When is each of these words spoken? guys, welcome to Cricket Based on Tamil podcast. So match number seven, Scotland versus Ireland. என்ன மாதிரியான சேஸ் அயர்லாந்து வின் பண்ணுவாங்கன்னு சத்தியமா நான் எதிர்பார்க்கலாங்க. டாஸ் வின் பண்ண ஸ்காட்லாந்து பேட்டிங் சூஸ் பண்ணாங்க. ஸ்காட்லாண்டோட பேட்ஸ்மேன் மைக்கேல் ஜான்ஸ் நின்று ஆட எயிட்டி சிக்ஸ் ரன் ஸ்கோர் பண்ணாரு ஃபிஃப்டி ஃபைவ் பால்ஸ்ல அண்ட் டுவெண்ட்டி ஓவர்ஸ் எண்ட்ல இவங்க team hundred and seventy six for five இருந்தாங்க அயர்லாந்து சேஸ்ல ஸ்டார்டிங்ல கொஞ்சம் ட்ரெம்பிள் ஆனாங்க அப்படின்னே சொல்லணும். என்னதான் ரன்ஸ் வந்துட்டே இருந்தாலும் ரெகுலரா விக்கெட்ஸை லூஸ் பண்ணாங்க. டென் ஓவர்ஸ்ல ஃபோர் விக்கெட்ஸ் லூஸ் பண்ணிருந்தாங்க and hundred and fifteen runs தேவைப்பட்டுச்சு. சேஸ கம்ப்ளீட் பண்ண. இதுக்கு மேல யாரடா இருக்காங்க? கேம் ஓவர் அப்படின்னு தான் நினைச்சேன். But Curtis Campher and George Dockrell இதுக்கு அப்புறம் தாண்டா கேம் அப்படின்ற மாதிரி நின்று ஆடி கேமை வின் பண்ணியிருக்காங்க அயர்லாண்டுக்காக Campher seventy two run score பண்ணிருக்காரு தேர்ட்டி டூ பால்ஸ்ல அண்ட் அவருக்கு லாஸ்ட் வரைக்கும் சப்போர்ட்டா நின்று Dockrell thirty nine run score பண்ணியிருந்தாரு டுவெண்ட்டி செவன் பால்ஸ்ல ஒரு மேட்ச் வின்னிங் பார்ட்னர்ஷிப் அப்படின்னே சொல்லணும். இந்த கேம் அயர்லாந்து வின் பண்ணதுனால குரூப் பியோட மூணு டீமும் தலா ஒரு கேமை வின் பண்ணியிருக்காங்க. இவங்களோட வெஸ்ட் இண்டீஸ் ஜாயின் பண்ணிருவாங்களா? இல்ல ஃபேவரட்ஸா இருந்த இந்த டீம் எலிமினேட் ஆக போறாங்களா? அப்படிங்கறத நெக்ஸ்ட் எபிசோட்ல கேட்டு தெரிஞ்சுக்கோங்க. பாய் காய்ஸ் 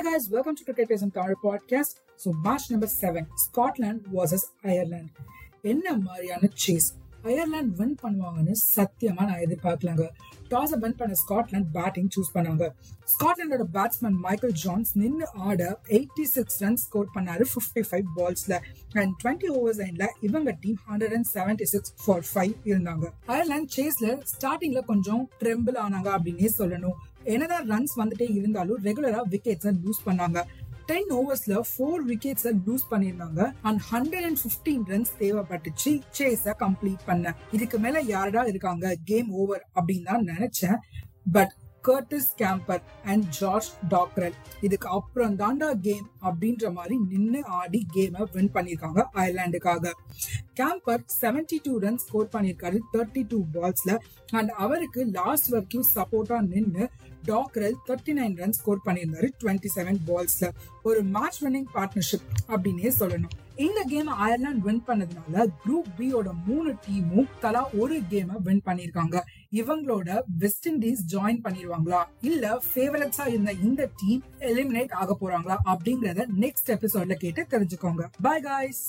guys, 0.00 0.30
welcome 0.30 0.56
to 0.56 0.64
Cricket 0.64 0.88
Based 0.88 1.02
on 1.02 1.10
Tamil 1.10 1.34
podcast. 1.44 1.96
So 2.16 2.32
match 2.44 2.70
number 2.70 2.86
seven, 2.86 3.26
Scotland 3.44 4.00
versus 4.14 4.44
Ireland. 4.74 5.10
என்ன 5.72 5.86
மாதிரியான 6.06 6.48
சேஸ் 6.62 6.88
அயர்லாந்து 7.26 7.76
வின் 7.80 7.92
பண்ணுவாங்கன்னு 8.02 8.54
சத்தியமா 8.76 9.24
நான் 9.28 9.42
எதிர்பார்க்கலாங்க. 9.46 10.04
டாஸ் 10.52 10.72
வின் 10.84 10.96
பண்ண 11.00 11.18
ஸ்காட்லாந்து 11.22 11.70
பேட்டிங் 11.76 12.08
சூஸ் 12.14 12.32
பண்ணாங்க. 12.36 12.64
ஸ்காட்லாண்டோட 13.12 13.66
பேட்ஸ்மேன் 13.76 14.16
மைக்கேல் 14.26 14.56
ஜான்ஸ் 14.62 14.90
நின்று 15.02 15.28
ஆட 15.48 15.62
எயிட்டி 15.98 16.24
சிக்ஸ் 16.32 16.58
ரன் 16.64 16.80
ஸ்கோர் 16.84 17.12
பண்ணாரு 17.16 17.46
ஃபிஃப்டி 17.52 17.84
ஃபைவ் 17.90 18.08
பால்ஸ்ல 18.16 18.56
அண்ட் 19.02 19.14
டுவெண்ட்டி 19.22 19.50
ஓவர்ஸ் 19.58 19.82
எண்ட்ல 19.88 20.08
இவங்க 20.28 20.56
team 20.64 20.80
hundred 20.88 21.14
and 21.18 21.30
seventy 21.36 21.68
six 21.74 21.94
for 22.04 22.26
five 22.32 22.54
இருந்தாங்க 22.72 23.12
அயர்லாந்து 23.34 23.72
சேஸ்ல 23.78 24.18
ஸ்டார்டிங்ல 24.34 24.82
கொஞ்சம் 24.92 25.22
ட்ரெம்பிள் 25.42 25.78
ஆனாங்க 25.86 26.10
அப்படின்னே 26.16 26.50
சொல்லணும். 26.60 26.98
என்னதான் 27.24 27.68
ரன்ஸ் 27.70 27.94
வந்துட்டே 27.96 28.34
இருந்தாலும் 28.34 28.82
ரெகுலரா 28.84 29.22
விக்கெட்ஸை 29.30 29.72
லூஸ் 29.84 30.02
பண்ணாங்க. 30.06 30.42
டென் 30.86 31.10
ஓவர்ஸ்ல 31.10 31.60
ஃபோர் 31.70 32.02
விக்கெட்ஸ் 32.08 32.46
லூஸ் 32.66 32.86
பண்ணிருந்தாங்க 32.90 33.52
and 33.62 33.80
hundred 33.90 34.26
and 34.28 34.38
fifteen 34.44 34.84
runs 34.88 35.12
தேவைப்பட்டுச்சு. 35.18 36.00
சேஸ 36.18 36.54
கம்ப்ளீட் 36.58 37.04
பண்ண. 37.06 37.34
இதுக்கு 37.52 37.78
மேல 37.78 38.00
யாரடா 38.00 38.44
இருக்காங்க? 38.44 38.94
கேம் 39.04 39.30
ஓவர் 39.30 39.68
அப்படின்னு 39.74 40.02
தான் 40.02 40.24
நினைச்சேன். 40.24 40.78
But 41.32 41.52
Curtis 41.88 42.28
Campher 42.38 42.82
and 43.04 43.24
George 43.28 43.70
Dockrell 43.88 44.32
இதுக்கு 44.60 44.88
அப்புறம் 44.88 45.38
தாண்டா 45.38 45.80
கேம் 45.80 46.10
அப்படின்ற 46.24 46.72
மாதிரி 46.72 46.98
நின்று 46.98 47.44
ஆடி 47.44 47.86
கேமை 47.94 48.26
வின் 48.32 48.52
பண்ணியிருக்காங்க 48.54 49.04
அயர்லாண்டுக்காக 49.14 49.90
Campher 50.60 51.02
seventy 51.20 51.58
two 51.62 51.78
run 51.78 51.98
score 51.98 52.28
பண்ணிருக்காரு 52.32 52.78
தேர்ட்டி 52.92 53.22
டூ 53.28 53.44
பால்ஸ்ல 53.54 53.98
அண்ட் 54.30 54.48
அவருக்கு 54.48 55.04
லாஸ்ட் 55.10 55.48
வரைக்கும் 55.48 55.86
சப்போர்ட்டா 55.94 56.40
நின்று 56.40 56.90
Dockrell 57.26 57.76
thirty 57.86 58.12
nine 58.18 58.36
run 58.36 58.52
score 58.52 58.84
பண்ணியிருந்தாரு 58.84 59.28
டுவெண்ட்டி 59.40 59.70
செவன் 59.76 60.00
பால்ஸ்ல 60.06 60.48
ஒரு 60.82 61.02
மேட்ச் 61.02 61.44
வின்னிங் 61.44 61.70
பார்ட்னர்ஷிப் 61.74 62.26
அப்படின்னே 62.48 62.90
சொல்லணும். 62.98 63.34
இந்த 63.56 63.80
கேம் 63.82 64.06
அயர்லாந்து 64.06 64.62
வின் 64.62 64.82
பண்ணதுனால 64.86 65.44
குரூப் 65.64 65.90
பியோட 65.98 66.28
மூணு 66.46 66.70
டீமும் 66.86 67.28
தலா 67.40 67.62
ஒரு 67.82 68.00
கேமை 68.10 68.36
வின் 68.42 68.62
பண்ணியிருக்காங்க. 68.66 69.20
இவங்களோட 69.52 70.18
வெஸ்ட் 70.38 70.68
இண்டீஸ் 70.68 71.02
ஜாயின் 71.12 71.42
பண்ணிருவாங்களா? 71.44 72.00
இல்ல 72.20 72.62
ஃபேவரட்ஸா 72.74 73.26
இருந்த 73.28 73.52
இந்த 73.52 73.90
டீம் 74.00 74.22
எலிமினேட் 74.40 74.92
ஆக 74.92 75.16
போறாங்களா? 75.20 75.58
அப்படிங்கறத 75.64 76.26
நெக்ஸ்ட் 76.40 76.72
எபிசோட்ல 76.76 77.14
கேட்டு 77.14 77.46
தெரிஞ்சுக்கோங்க. 77.54 78.04
பாய் 78.22 78.42
காய்ஸ் 78.42 78.84